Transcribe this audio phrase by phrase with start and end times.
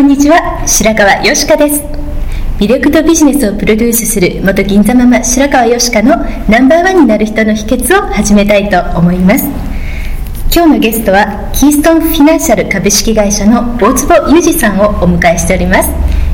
[0.00, 1.82] んにちは白川よしかです。
[2.58, 6.16] 魅力とビジネスをプロデュースする元銀座ママ白川よしかの
[6.48, 9.44] ナンバーワンになる人の秘訣を始めたいと思います。
[10.52, 15.90] 今日のゲストはキーストンフィナンシャル株式会社の大坪裕二さんをお迎えしております。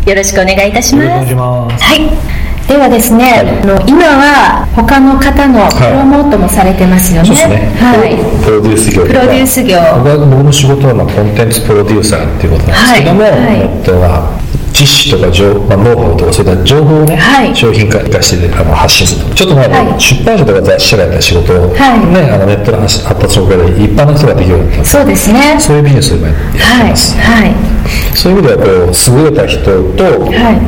[0.09, 1.35] よろしくお願いいたします。
[1.35, 7.31] はいではですね、はい、あの今は他の方のプロモートもされてますよね。
[7.31, 9.07] はい、ねはい、プロデュース業。
[9.07, 9.79] プロデュース業。
[10.03, 14.46] 僕の仕事はまあコンテンツプロデューサーっていうことなんですけども、はい、えっとは
[14.77, 22.13] 知識とか情、まあ、ノウハウとかそういった情報をね、はい、商品化化してあの発信するちょっと前、はい、出版社とか雑誌社がやった仕事を、はい。
[22.13, 24.85] ね、あのネットの発達のおかげで一般の人ができるようになった。
[24.85, 25.57] そうですね。
[25.59, 27.55] そういうビジネスを今やってます、はい、
[28.13, 29.65] そういう意味ではこう優れた人
[29.97, 30.05] と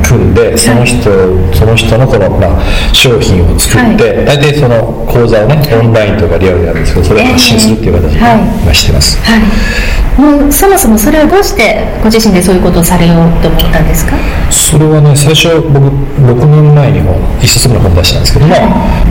[0.01, 1.05] 組んで、その人
[1.53, 14.17] その人のこの、まあ、商品を作って、大体その講座をねオンラインとかリアルであるんですけどそれを発信するっていう形で今してます、はいもうそもそもそれをどうしてご自身でそういうことをされようと思ったんですか？
[14.51, 18.59] それはね最初僕6年前にも一冊目の本出したんですけども、は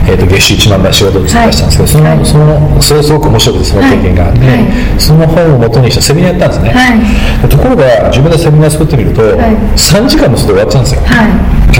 [0.05, 4.39] い、えーと、月収1万倍仕事を出したんですけど、はい、その、はい、そのそれすごく面白くてその経験があって、
[4.99, 6.77] その本をもとにしたセミナーやったんです
[7.41, 11.01] ね、ところが自分でセミナー作ってみると、3時間の外で終わっちゃうんですよ、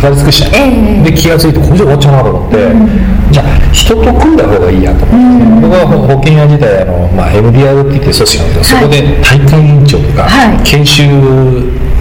[0.02, 0.44] 語り尽くし。
[0.44, 1.02] ちゃう、え。
[1.02, 10.28] ー、で気が付いてこれじゃ終わっちゃうなと思って、うん、じゃあ人と組んだ方がいいやと思って、うん、僕は保険屋時代あの、まあ、MDR って言って組織なんですけど、そこで大会委員長とか、
[10.64, 11.04] 研修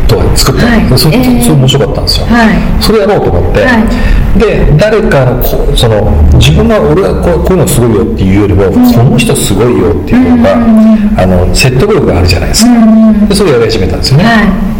[0.08, 6.10] とか作ったの、はい、それ、えー、面白かったんですよ、はい、それやろうと思って、はい、で誰かのこその
[6.40, 14.24] 自分が俺はこうこういうのすごいよっていうよりも、うん、その人すごいよっていうのが、うん、あの説得力があるじゃないですか、うん、でそれをやり始めたんですよね、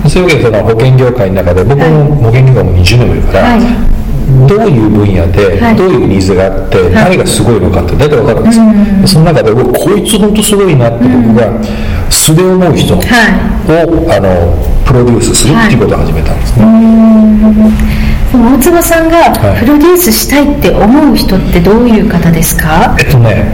[0.08, 3.58] そういうわけでその保険業界の中で僕も保険業界も20年もいるから、
[4.46, 11.52] どういう分野で、どういうニーズがあって、何がすごいのかって大体分かるんですよ、うん、その中でこいつ本当すごいなって僕が
[12.10, 12.96] 素で思う人
[13.72, 16.64] を、あのプロデュースするっていうことを始めたんですね、
[18.32, 23.52] 大坪さんがプロデュースしたいって思う人ってどういう方ですか、えっとね、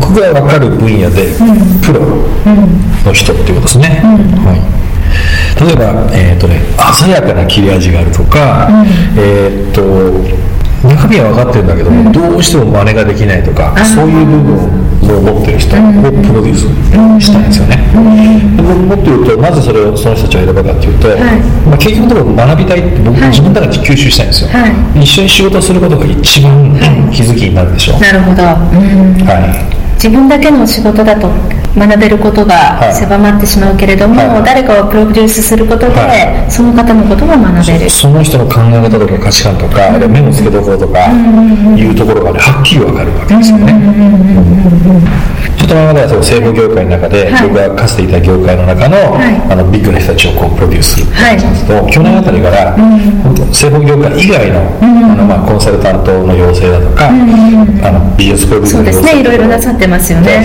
[0.00, 1.34] 僕が分かる分野で
[1.84, 2.00] プロ
[3.04, 4.00] の人っていうことですね、
[4.44, 5.66] はい。
[5.66, 6.60] 例えば、えーとね、
[6.94, 8.86] 鮮やかな切れ味があるとか、うん、
[9.18, 10.51] えっ、と
[10.82, 16.66] 中身は分かってるんだけども、うん、どうしても真似ができないとか、そういう部分を持ってる人をプロデュース
[17.22, 17.76] したいんですよね、
[18.56, 21.18] で僕もっと言うとなぜそれをその人たちを選ぶかっていうと、はい、
[21.66, 24.66] まあ、結局のところ学びたいって僕、はい、自分の中で吸収したいんですよ、は
[24.98, 26.74] い、一緒に仕事することが一番
[27.12, 27.96] 気づきになるでしょ。
[27.96, 31.30] う、なるほど、はい自分だけの仕事だと
[31.78, 37.88] 学べることが狭まってしまうけれども、はい、誰かをプロデュースすることで、はい、その方のことが学べる。
[37.88, 41.06] その人の考え方とか価値観とか、うん、目の付けどころとか
[41.78, 43.78] いうところが、ね、はっきり分かるわけですよね、
[45.54, 52.74] ちょっと前まではその政府業界の中で、はい、僕がかつていた業界の中の,、あのビッグな人たちをこうプロデュースするって感じなんですけど、去年あたりから、
[53.54, 59.20] 政府業界以外の,、あのまあ、コンサルタントの養成だとか、あのビジネスプロデュースの養成そうですね。
[59.20, 60.38] いろいろなさってますよね。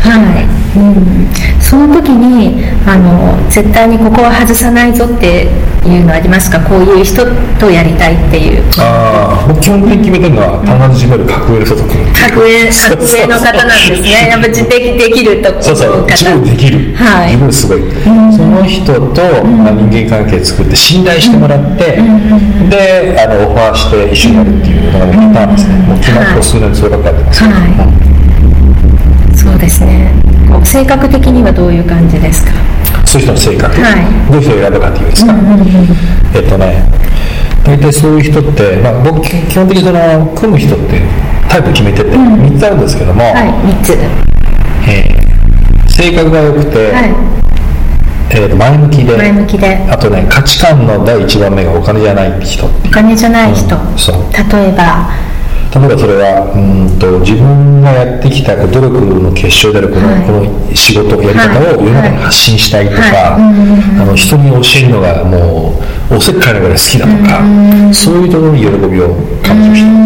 [0.00, 5.46] はいうん、その時にあの絶対にここは外さないぞって
[5.86, 6.58] いうのありますか？
[6.60, 7.24] こういう人
[7.60, 8.62] とやりたいっていう。
[8.78, 11.82] ああ僕基本的に決めてるのは棚締める格上の人と。
[11.84, 14.28] 格上格上の方なんですね。
[14.28, 16.06] やっぱ自的できるとそうそう。
[16.10, 27.40] 自分できる、はい、自分すごい、うん、その人と、まあ、人間関係作って信頼してもらって、うん、であのオファーして一緒にやるっていうのがパターンですね、もう決まって数年そればっかりやってます。
[27.40, 27.58] けど、は
[29.30, 29.36] い。
[29.36, 30.23] そうですね
[30.64, 32.52] 性格的にはどういう感じですか？
[33.06, 35.66] そういう人の性格、はい、どういう人を選ぶかっていうんですか、うんうんうん、
[36.34, 36.84] えっとね
[37.64, 41.00] 大体そういう人って、まあ、僕基本的にその組む人って
[41.48, 43.92] タイプ決めてて3つあるんですけども、はい3つ。
[44.88, 45.24] えー
[45.94, 47.14] 性格が良くて、はい。
[48.30, 49.76] えーと前向きで前向きで。
[49.88, 54.16] あとね価値観の第一番目がお金じゃない人お金じゃない人、うんそう。
[54.32, 55.08] 例えば。
[55.72, 60.20] 例えばそれはうんと自分がやってきた努力の結晶であるこの,、はい。
[60.22, 63.12] この仕事やり方を世の中に発信したいとか、はい。
[63.12, 64.02] はい。
[64.02, 67.42] あの人に教えるのがもうおせっかいなぐらい好きだとか、
[67.92, 70.04] そういうところに喜びを感じる人。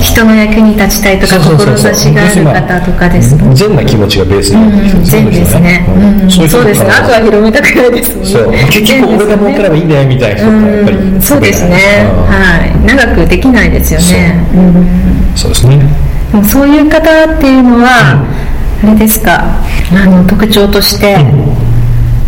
[0.00, 5.86] 人の役に立ちたいとか志がある方とかですと善な気持ちがベースに善ですね、
[6.22, 6.30] うん。
[6.30, 6.90] そうですね。
[6.90, 8.30] あとは広めたくないですもんね。
[8.30, 8.52] そう。
[8.52, 11.22] 結局俺が儲かればいいんだよみたいな人ってやっぱりうん。
[11.22, 11.78] そうですね、
[12.10, 12.24] うん。
[12.26, 12.86] はい。
[12.86, 14.46] 長くできないですよね。
[14.54, 15.36] うん。
[15.36, 17.00] そうですねでもそういう方
[17.36, 18.24] っていうのは、
[18.82, 19.44] あれですか？
[19.92, 21.16] あの特徴として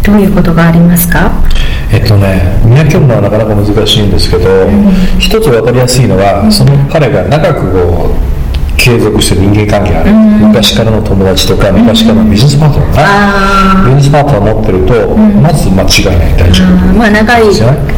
[0.05, 1.31] どういうことがありますか、
[1.93, 4.45] えっとね見分けるのはなかなか難しいんですけど、
[5.19, 8.38] 一つ分かりやすいのは、その彼が長くこう
[8.79, 12.95] 継続してる人間関係がある、昔からの友達とか昔からのビジネスパートナー。
[12.95, 16.37] かあなビジネスパートナー持ってると、まず間違いない。
[16.39, 16.69] 大丈夫。
[16.97, 17.43] まあ長い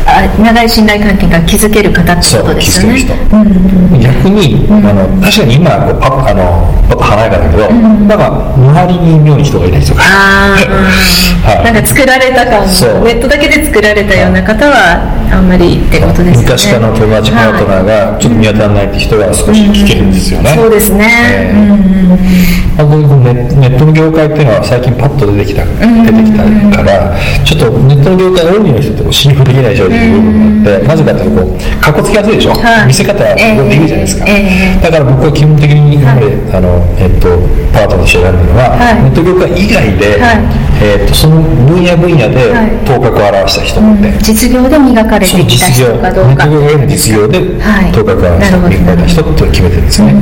[0.06, 2.98] あ長い信頼関係が築ける方ってことですよね。
[2.98, 8.18] 気づける人、逆に、あの確かに今こうパッあのパッと華やかだけど、なん。
[8.18, 10.56] か周りに妙に人がいないとかああ、
[11.48, 11.64] はい。
[11.72, 12.62] なんか作られた感
[13.04, 16.42] ネットだけで作られたような方はあんまりってことですよね。
[16.42, 21.06] 昔からの友達パートナーがちょっと見当たらないって人は少し危険ですよね、そうですね、
[21.54, 26.42] えーあのネネットの業界っていうのは最近パッと出てきた、出てきた
[26.76, 27.12] から
[27.44, 32.86] ちょっとネットの業界多いの人って信用できない正直部分があって、なぜかというとこうかっこつきやすいでしょ、はい。
[32.88, 37.36] 見せ方ができるじゃないですか、ええだから僕は基本的に今まで、あのえっと
[37.76, 39.04] パートナーとして選んだのは、はい。
[39.04, 40.40] ネット業界以外で、はい。
[40.80, 42.80] えっとその分野分野ではい。
[42.88, 50.14] 頭角を現した人って、実業で磨かれてきた実業、人かどうか実業ではい頭角を現したなるほど磨かれた人って決めてるんですね。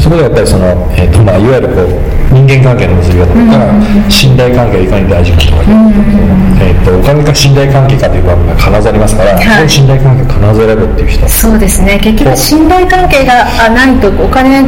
[0.00, 0.66] そこでやっぱりその、
[0.96, 5.62] えーとまあ、いわゆるこう人間関係の結び方とか、信頼関係がいかに大事かとか、
[6.60, 9.68] えー、とお金か信頼関係かという場面が必ずありますから、はい。
[9.68, 11.28] 信頼関係を必ず選ぶっていう人。
[11.28, 12.00] そうですね。
[12.02, 14.64] 結局信頼関係があないとお金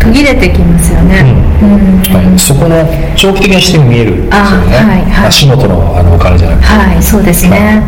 [0.00, 1.24] 途切れてきますよね、
[1.62, 2.14] うん。
[2.14, 2.84] はい、そこの
[3.16, 5.28] 長期的な視点が見えるんですよね、あはいはい。
[5.28, 5.93] 足元の
[6.24, 7.82] 金じゃなくて、はいそうですね、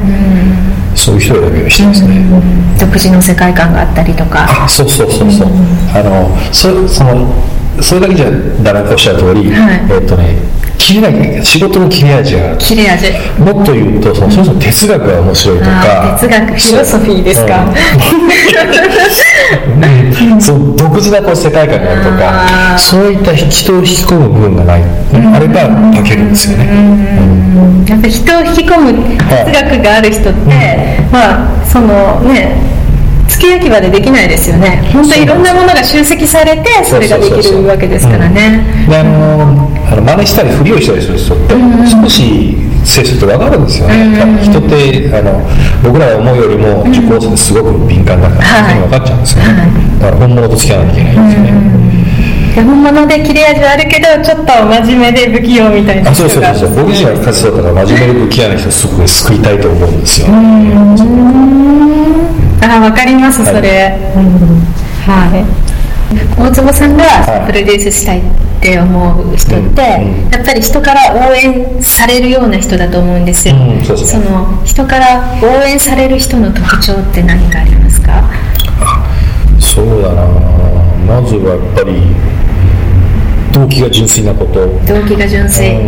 [0.95, 4.47] そういう人を選ぶようにしてますね、うん、独自の世界観があったりとか。
[4.65, 5.49] あそうそうそうそう、
[5.95, 7.27] あのそその
[7.81, 8.27] それだけじゃ
[8.63, 9.81] ダメおっしゃる通り、はい。
[9.93, 10.37] えっとね
[10.79, 11.13] 切れない
[11.45, 12.59] 仕事の切れ味がある。
[12.59, 13.07] 切れ味。
[13.39, 17.65] もっと言うとそのそもそも哲学が面白いとあかー哲学フィロソフィーですか？
[17.65, 17.69] う。
[20.37, 22.45] ん そう独自なこう世界観があるとか
[22.79, 24.83] そういった人を引き込む部分がない、
[25.35, 25.61] あれば
[25.97, 26.67] 書けるんですよね、
[27.87, 28.93] やっぱり人を引き込む
[29.29, 32.57] 哲学がある人って、まあそのね
[33.29, 34.83] 付け焼き場でできないですよね。
[34.93, 38.87] 本当にいろんなものが集積されてそれができるわけですからね。
[38.89, 41.55] であのあの真似したりふりをしたりする人って
[42.03, 45.43] 少し接すると分かるんですよね、人ってあの
[45.83, 48.81] 僕らが思うよりも受講生ですごく敏感だから、はい。
[48.81, 50.01] 分かっちゃうんですよね、はい。
[50.01, 51.86] だから本物と付き合わなきゃいけないんですよね、で
[52.63, 60.29] 本物で切れ味はあるけどちょっと真面目で不器用みたいなあそうそうそうそう僕自身はかつてだから真面目で不器用な人をすごく救いたいと思うんですよ、
[62.63, 63.99] あわかりますそれ、
[65.07, 65.45] はい。
[66.41, 67.05] 大坪さんが
[67.47, 68.23] プロデュースしたいっ
[68.61, 74.25] て思う人って、うんやっぱり人から応援されるような人だと思うんですよ、うんそうですね。
[74.31, 78.31] の人から応援される人の特徴って何かありますか？
[79.59, 80.23] そうだな
[81.07, 82.03] まずはやっぱり
[83.55, 84.67] 動機が純粋なこと。
[84.93, 85.79] 動機が純粋、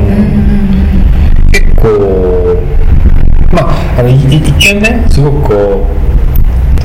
[1.51, 2.57] 結構
[3.53, 5.87] まああのいい一見ねすごくこ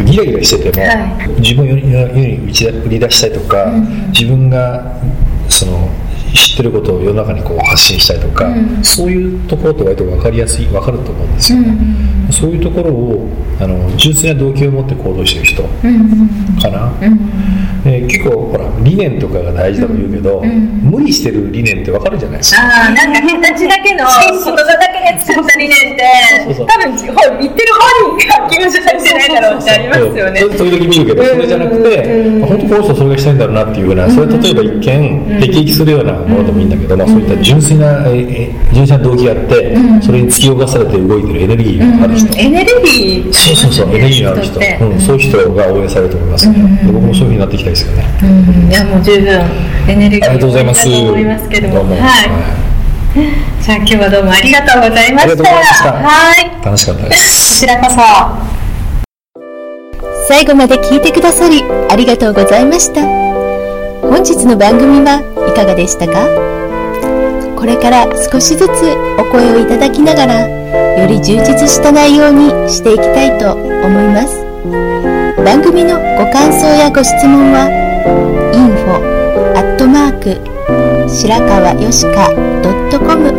[0.02, 3.72] うギラギラしてても、は自分を世に打ち売り出したいとか、
[4.12, 5.00] 自分が
[5.48, 5.90] その
[6.34, 8.48] 知ってることを世の中にこう発信したいとか、
[8.82, 11.60] そういうところって割と分かりやすい分かると思うんですよ、
[12.32, 15.64] そういうところをあの純粋な動機を持って行動してる人
[16.62, 16.92] かな、
[17.86, 22.62] えー結構ほら理念とかが大事だと言うけど、無理してる理念って分かるじゃないですか。
[22.62, 26.04] ああなんか形だけの言葉だけで作った理念って
[26.48, 27.68] 多分ほ言ってる
[28.04, 30.42] 本人が気持ちされてないだろうってありますよね。
[30.42, 42.40] 時々見るけど、それじゃなくて、本当この人それがしたいんだろうなっていうふうな、それ例えば一見、辟易するようなものでもいいんだけど、まあ、そういった純粋な、ええ純粋な動機があって、それに突き動かされて動いてるエネルギーがある人。
[42.40, 46.50] エネルギーそうそうそう、エネルギーがある人、うん、そういう人が応援されると思います。
[46.50, 46.82] ね。
[46.86, 48.06] で僕もそういうふうになっていきたいですよね。
[48.24, 48.72] うん。
[48.72, 49.42] いやもう十分
[49.88, 50.88] エネルギーありがとうございます。
[50.88, 51.76] 思いますけども。
[51.76, 51.96] どうも。
[51.96, 52.30] はい。
[53.62, 55.24] じゃあ今日はどうもありがとうございました。
[55.24, 55.92] ありがとうございました。
[55.94, 56.02] は
[56.62, 56.66] い。
[56.66, 57.62] 楽しかったです。
[57.62, 57.98] こちらこそ。
[60.28, 63.02] 最後まで聞いてくださりありがとうございました。
[64.02, 66.28] 本日の番組はいかがでしたか？
[67.56, 68.70] これから少しずつ
[69.20, 70.48] お声をいただきながら
[70.98, 74.44] より充実した内容にしていきたいと思います。
[75.44, 77.70] 番組のご感想やご質問は
[78.54, 79.00] info
[79.58, 80.40] アットマーク
[81.10, 82.30] 白川よしか
[83.00, 83.32] .com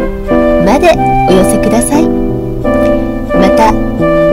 [0.64, 0.92] まで
[1.28, 2.08] お寄せください。
[2.08, 3.72] また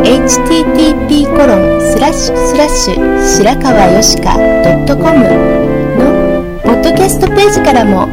[0.04, 4.36] http コロンスラッシュスラッシュ白川よしか
[4.88, 5.71] .com
[6.92, 8.04] ドキャストページからも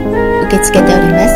[0.46, 1.34] 受け付けております。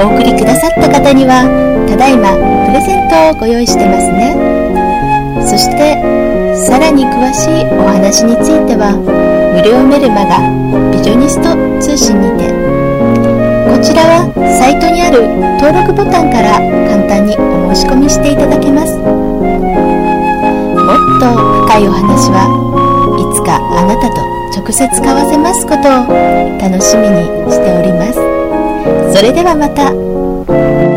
[0.00, 1.44] お送りくださった方には
[1.86, 2.32] ただいま
[2.64, 4.32] プレゼントをご用意してますね。
[5.44, 6.00] そして
[6.56, 10.40] さらに詳しいお話については無料メルマガ
[10.96, 11.52] ビジョニスト
[11.84, 12.48] 通信にて
[13.68, 15.28] こちらはサイトにある
[15.60, 16.56] 登録ボタンから
[16.88, 18.96] 簡単にお申し込みしていただけます。
[18.96, 19.04] も
[20.96, 21.28] っと
[21.68, 22.48] 深いお話は
[23.20, 25.82] いつかあなたと直接交わせますことを
[26.58, 29.16] 楽しみにしております。
[29.16, 30.91] それではまた。